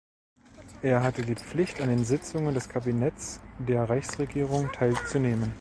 [0.81, 5.49] Er hatte die Pflicht, an den Sitzungen des Kabinetts der Reichsregierung teilzunehmen.